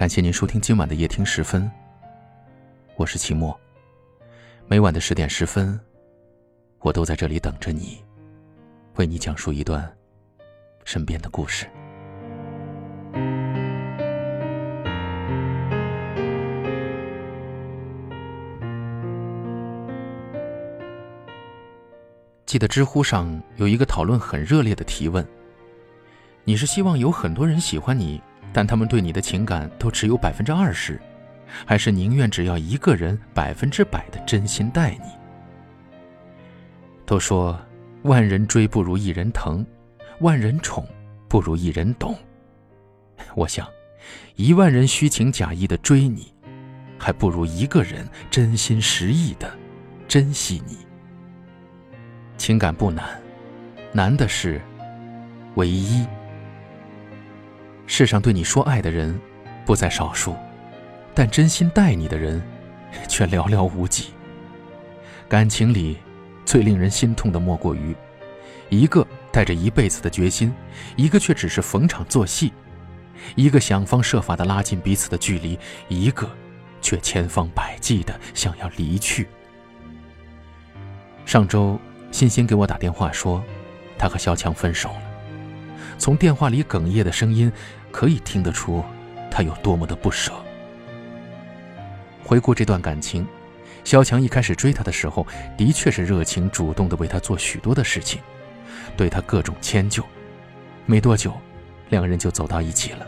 [0.00, 1.70] 感谢您收听今晚的夜听十分。
[2.96, 3.54] 我是齐墨，
[4.66, 5.78] 每晚的十点十分，
[6.78, 8.02] 我都在这里等着你，
[8.94, 9.94] 为你讲述一段
[10.86, 11.66] 身边的故事。
[22.46, 25.22] 记得知乎上有一个讨论很热烈的提问：
[26.44, 28.18] 你是希望有很多人喜欢你？
[28.52, 31.00] 但他们对你的情感都只有百分之二十，
[31.64, 35.10] 还是宁愿只要一个人百分之百的真心待你？
[37.06, 37.58] 都说
[38.02, 39.64] 万人追不如一人疼，
[40.20, 40.86] 万人宠
[41.28, 42.16] 不如一人懂。
[43.34, 43.66] 我想，
[44.36, 46.32] 一万人虚情假意的追你，
[46.98, 49.50] 还不如一个人真心实意的
[50.08, 50.78] 珍惜你。
[52.36, 53.20] 情感不难，
[53.92, 54.60] 难的是
[55.56, 56.06] 唯一。
[57.92, 59.20] 世上对你说爱的人
[59.66, 60.36] 不在少数，
[61.12, 62.40] 但真心待你的人
[63.08, 64.10] 却寥寥无几。
[65.28, 65.96] 感情里
[66.44, 67.92] 最令人心痛的莫过于，
[68.68, 70.54] 一个带着一辈子的决心，
[70.94, 72.52] 一个却只是逢场作戏；
[73.34, 76.30] 一个想方设法的拉近彼此的距离，一个
[76.80, 79.26] 却千方百计的想要离去。
[81.26, 81.76] 上周，
[82.12, 83.42] 欣欣给我打电话说，
[83.98, 85.02] 她和肖强分手了。
[85.98, 87.52] 从电话里哽咽的声音。
[87.90, 88.84] 可以听得出，
[89.30, 90.32] 他有多么的不舍。
[92.22, 93.26] 回顾这段感情，
[93.82, 98.20] 肖强一开始追她的时候，的确是热情主动的为她做许多的事情，
[98.96, 100.04] 对她各种迁就。
[100.86, 101.32] 没多久，
[101.88, 103.06] 两人就走到一起了。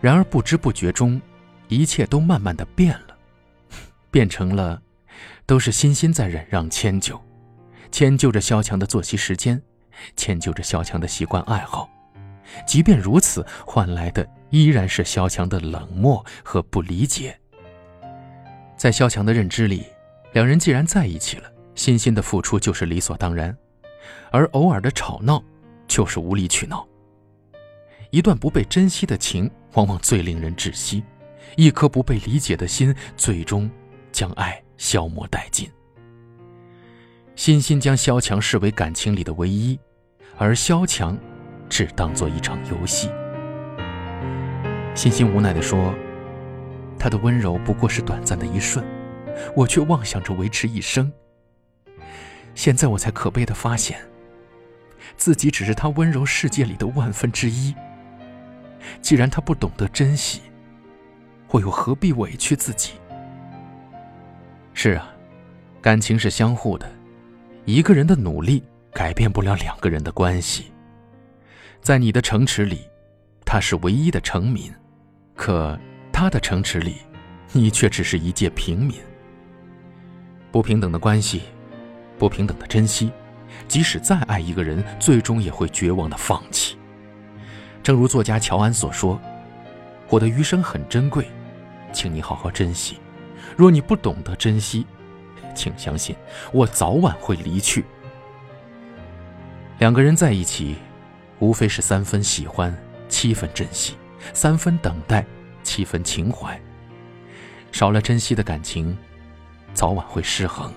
[0.00, 1.20] 然而不知不觉中，
[1.68, 3.16] 一切都慢慢的变了，
[4.10, 4.82] 变成了，
[5.46, 7.18] 都是欣欣在忍让迁就，
[7.90, 9.62] 迁就着肖强的作息时间，
[10.16, 11.88] 迁就着肖强的习惯爱好。
[12.66, 17.38] 即便如此，换来的依然是萧强的冷漠和不理解。
[18.76, 19.84] 在萧强的认知里，
[20.32, 23.56] 两人既然在一起了，欣欣的付出就是理所当然，
[24.30, 25.42] 而偶尔的吵闹
[25.86, 26.86] 就是无理取闹。
[28.10, 31.02] 一段不被珍惜的情，往往最令人窒息；
[31.56, 33.70] 一颗不被理解的心，最终
[34.12, 35.68] 将爱消磨殆尽。
[37.34, 39.76] 欣欣将萧强视为感情里的唯一，
[40.36, 41.18] 而萧强。
[41.74, 43.10] 只当做一场游戏。
[44.94, 45.92] 欣欣无奈地说
[46.96, 48.86] ：“他的温柔不过是短暂的一瞬，
[49.56, 51.12] 我却妄想着维持一生。
[52.54, 53.98] 现在我才可悲地发现，
[55.16, 57.74] 自己只是他温柔世界里的万分之一。
[59.02, 60.42] 既然他不懂得珍惜，
[61.48, 62.92] 我又何必委屈自己？
[64.74, 65.12] 是啊，
[65.82, 66.88] 感情是相互的，
[67.64, 68.62] 一个人的努力
[68.92, 70.70] 改变不了两个人的关系。”
[71.80, 72.88] 在你的城池里，
[73.44, 74.72] 他是唯一的臣民；
[75.34, 75.78] 可
[76.12, 76.96] 他的城池里，
[77.52, 78.96] 你却只是一介平民。
[80.50, 81.42] 不平等的关系，
[82.18, 83.12] 不平等的珍惜，
[83.68, 86.78] 即使再爱一个人，最终也会绝望的放弃。
[87.82, 89.20] 正如作家乔安所说
[90.08, 91.26] ：“我的余生很珍贵，
[91.92, 92.98] 请你好好珍惜。
[93.56, 94.86] 若你不懂得珍惜，
[95.54, 96.16] 请相信
[96.50, 97.84] 我早晚会离去。”
[99.78, 100.76] 两个人在一起。
[101.38, 102.74] 无非是三分喜欢，
[103.08, 103.94] 七分珍惜；
[104.32, 105.24] 三分等待，
[105.62, 106.58] 七分情怀。
[107.72, 108.96] 少了珍惜的感情，
[109.72, 110.72] 早晚会失衡。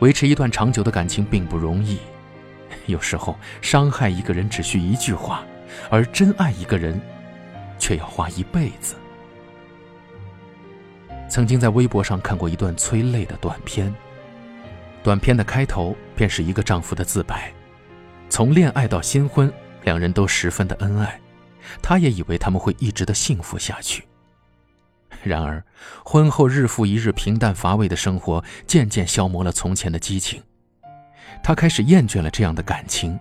[0.00, 1.98] 维持一段长久的感情并不容易，
[2.86, 5.44] 有时候伤害一个人只需一句话，
[5.90, 7.00] 而真爱一个人，
[7.78, 8.94] 却要花一辈子。
[11.28, 13.94] 曾经在微博上看过一段催泪的短片，
[15.02, 17.52] 短片的开头便是一个丈夫的自白。
[18.38, 21.20] 从恋爱到新婚，两人都十分的恩爱，
[21.82, 24.04] 他也以为他们会一直的幸福下去。
[25.24, 25.60] 然而，
[26.04, 30.40] 婚后日复一日平淡乏味的生活渐渐消磨了从前的激情，
[31.42, 33.18] 他开始厌倦了这样的感情，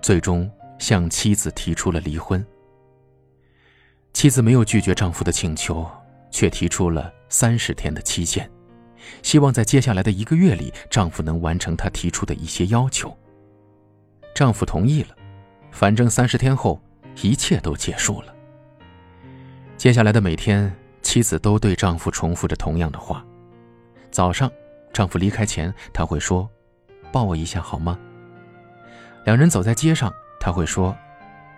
[0.00, 2.42] 最终向妻子提出了离婚。
[4.14, 5.86] 妻子没有拒绝丈夫的请求，
[6.30, 8.50] 却提出了三十天的期限，
[9.22, 13.14] 希望在接下来的一个月里，丈夫能完成他提出的一些要求。
[14.34, 15.14] 丈夫同意了，
[15.70, 16.80] 反正三十天后
[17.22, 18.34] 一切都结束了。
[19.76, 23.24] 接下来的每天，妻子都对丈夫重复着同样的话。
[24.10, 24.50] 早上，
[24.92, 26.50] 丈夫离开前，他会说
[27.12, 27.96] ：“抱我一下好吗？”
[29.24, 30.96] 两人走在街上，他会说：“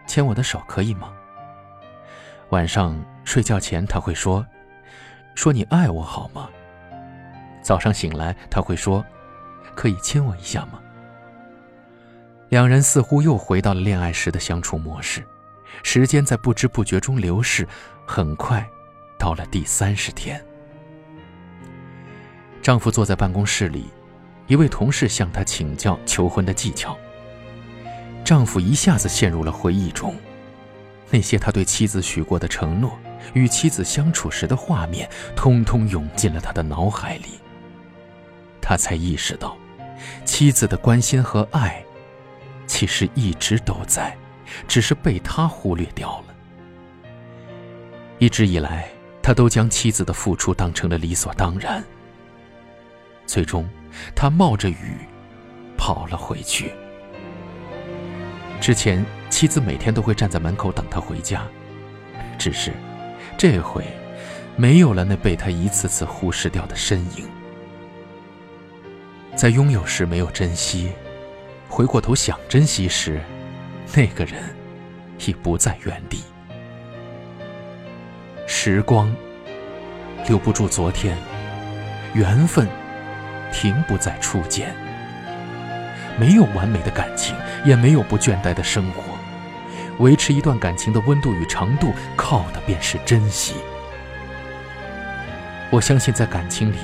[0.06, 1.12] 牵我的手可以吗？”
[2.50, 2.94] 晚上
[3.24, 4.46] 睡觉前，他会说
[5.34, 6.48] ：“说你爱我好吗？”
[7.62, 9.04] 早上醒来，他会说
[9.74, 10.80] ：“可以亲我一下吗？”
[12.48, 15.26] 两人似乎又回到了恋爱时的相处模式，
[15.82, 17.66] 时间在不知不觉中流逝，
[18.06, 18.68] 很快
[19.18, 20.44] 到了第三十天。
[22.62, 23.86] 丈夫坐在办公室里，
[24.46, 26.96] 一位同事向他请教求婚的技巧。
[28.24, 30.14] 丈夫一下子陷入了回忆中，
[31.10, 32.98] 那些他对妻子许过的承诺，
[33.34, 37.40] 与妻子相处时的画面，通通涌进了他的脑海里。
[38.60, 39.56] 他才意识到，
[40.24, 41.84] 妻子的关心和爱，
[42.76, 44.14] 其实一直都在，
[44.68, 46.34] 只是被他忽略掉了。
[48.18, 48.86] 一直以来，
[49.22, 51.82] 他都将妻子的付出当成了理所当然。
[53.26, 53.66] 最终，
[54.14, 54.98] 他冒着雨
[55.78, 56.70] 跑了回去。
[58.60, 61.46] 之前，妻子每天都会站在门口等他回家，
[62.36, 62.74] 只是
[63.38, 63.86] 这回
[64.54, 67.26] 没有了那被他一次次忽视掉的身影。
[69.34, 70.92] 在拥有时没有珍惜，
[71.68, 73.20] 回过头想珍惜时，
[73.94, 74.42] 那个人
[75.26, 76.22] 已不在原地。
[78.46, 79.14] 时光
[80.26, 81.16] 留不住昨天，
[82.14, 82.68] 缘分。
[83.52, 84.74] 停不在初见，
[86.18, 87.34] 没有完美的感情，
[87.64, 89.02] 也没有不倦怠的生活。
[89.98, 93.54] 维持一段感情的温度与长度，靠的便是珍惜。
[95.70, 96.76] 我相信，在感情里，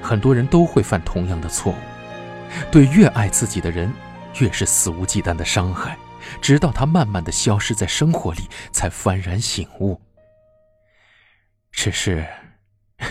[0.00, 1.76] 很多人都会犯同样的错误，
[2.70, 3.90] 对越爱自己的人，
[4.40, 5.98] 越是肆无忌惮的伤害，
[6.40, 10.00] 直到他慢慢的消失在生活里，才幡然醒悟。
[11.70, 12.26] 只是，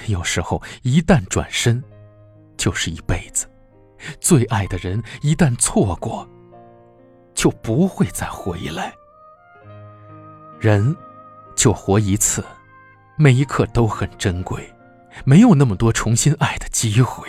[0.07, 1.83] 有时候一旦转身。
[2.57, 3.47] 就是一辈子，
[4.21, 6.27] 最爱的人一旦错过，
[7.33, 8.93] 就不会再回来。
[10.57, 10.95] 人
[11.53, 12.43] 就活一次，
[13.17, 14.73] 每一刻都很珍贵，
[15.25, 17.27] 没有那么多重新爱的机会。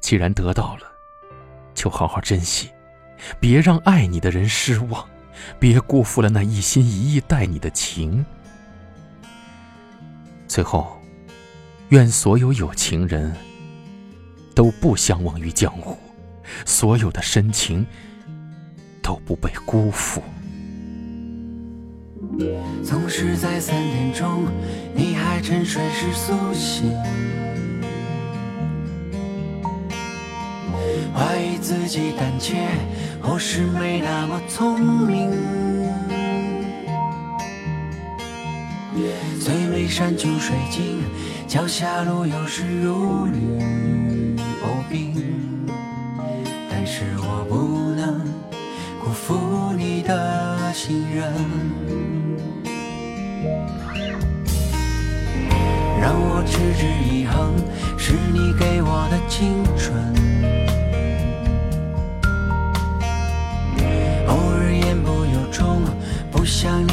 [0.00, 0.90] 既然得到了，
[1.74, 2.70] 就好好珍惜，
[3.40, 5.04] 别让爱你的人失望，
[5.58, 8.24] 别辜负了那一心一意待你的情。
[10.48, 11.00] 最后，
[11.88, 13.34] 愿所有有情人。
[14.54, 15.98] 都不相忘于江湖，
[16.64, 17.86] 所有的深情
[19.02, 20.22] 都不被辜负。
[22.82, 24.46] 总是在三点钟，
[24.94, 26.90] 你还沉睡时苏醒，
[31.66, 32.54] 自己胆怯，
[33.20, 35.32] 或是没那么聪明。
[39.40, 41.02] 最美山穷水尽，
[41.48, 45.12] 脚下路有时如履薄冰。
[46.70, 48.20] 但是我不能
[49.02, 51.32] 辜负你的信任，
[56.00, 57.52] 让我持之以恒，
[57.98, 60.35] 是你给我的青春。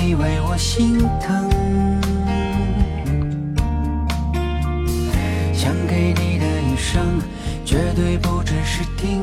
[0.05, 1.49] 你为我心疼，
[5.53, 7.21] 想给你的一生。
[7.63, 9.21] 绝对不只是听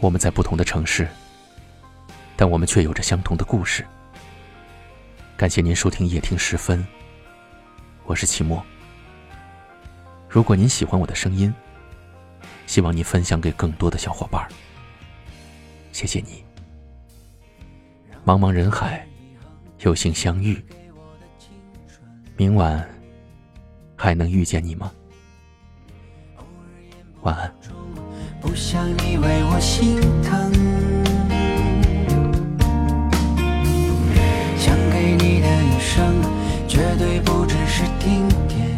[0.00, 1.06] 我们在不同的城市，
[2.34, 3.86] 但我们却有着相同的故事。
[5.36, 6.86] 感谢您收听夜听时分，
[8.04, 8.64] 我是齐墨。
[10.28, 11.52] 如果您喜欢我的声音，
[12.66, 14.46] 希望您分享给更多的小伙伴。
[15.92, 16.44] 谢谢你。
[18.24, 19.06] 茫茫人海，
[19.80, 20.64] 有幸相遇，
[22.36, 22.88] 明晚
[23.96, 24.90] 还能遇见你吗？
[27.22, 27.52] 晚安。
[28.40, 30.50] 不想你为我心疼，
[34.56, 36.14] 想给你的一生，
[36.66, 38.69] 绝对不只是听听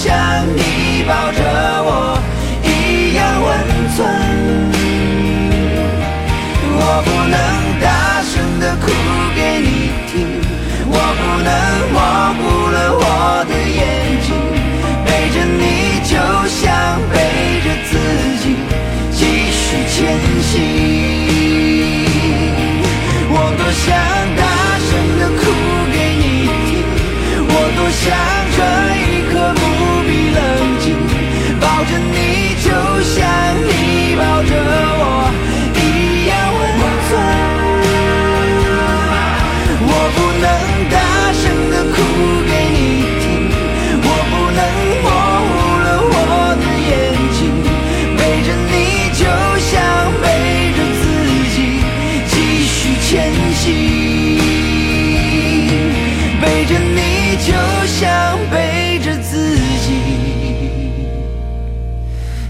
[0.00, 0.14] 像
[0.54, 1.42] 你抱着
[1.82, 1.90] 我
[2.62, 3.46] 一样温
[3.96, 3.98] 存，
[6.70, 7.36] 我不能
[7.82, 8.86] 大声的哭
[9.34, 10.14] 给你听，
[10.86, 11.50] 我不能
[11.90, 11.98] 模
[12.38, 12.40] 糊
[12.70, 13.02] 了我
[13.48, 13.82] 的眼
[14.22, 14.28] 睛，
[15.04, 16.14] 背着你就
[16.46, 16.62] 像
[17.10, 17.18] 背
[17.64, 17.92] 着自
[18.38, 18.54] 己
[19.10, 19.18] 继
[19.50, 19.98] 续前
[20.40, 20.54] 行，
[23.30, 23.84] 我多想
[24.38, 24.46] 大
[24.78, 24.88] 声
[25.18, 25.42] 的哭
[25.90, 26.22] 给你
[26.70, 26.86] 听，
[27.48, 28.47] 我多想。
[53.58, 54.38] 心，
[56.40, 57.52] 背着你就
[57.86, 59.92] 像背着自己，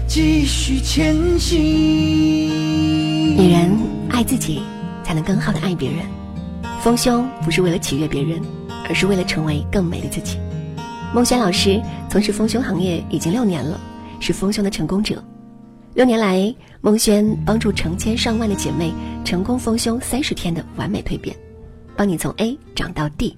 [0.05, 1.57] 继续前行。
[3.35, 3.75] 女人
[4.11, 4.61] 爱自己，
[5.03, 5.99] 才能更好的爱别人。
[6.79, 8.39] 丰胸不是为了取悦别人，
[8.87, 10.37] 而是为了成为更美的自己。
[11.11, 13.79] 孟轩老师从事丰胸行业已经六年了，
[14.19, 15.23] 是丰胸的成功者。
[15.95, 18.93] 六年来，孟轩帮助成千上万的姐妹
[19.25, 21.35] 成功丰胸三十天的完美蜕变，
[21.95, 23.35] 帮你从 A 长到 D。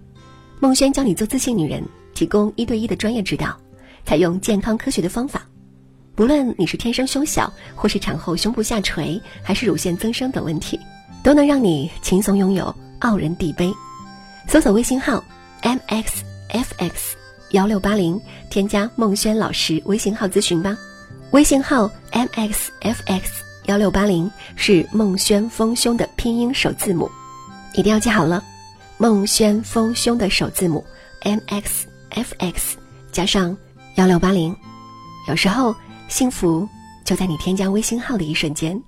[0.59, 3.57] 孟轩教你做自信女人，提供一对一的专业指导，
[4.05, 5.47] 采用健康科学的方法。
[6.13, 10.77] 不论你是天生胸小，或是产后胸部下垂，还是乳腺增生等问题，
[11.23, 13.73] 都能让你轻松拥有傲人地杯。
[14.47, 15.23] 搜索微信号
[15.63, 17.13] mxfx
[17.51, 20.77] 幺六八零，添加孟轩老师微信号咨询吧。
[21.31, 23.21] 微信号 mxfx
[23.67, 27.09] 幺六八零是孟轩丰胸的拼音首字母，
[27.73, 28.43] 一定要记好了。
[28.97, 30.85] 孟轩丰胸的首字母
[31.21, 32.73] mxfx
[33.13, 33.55] 加上
[33.95, 34.53] 幺六八零，
[35.29, 35.73] 有时候
[36.09, 36.67] 幸福
[37.05, 38.81] 就在你添加微信号的一瞬间。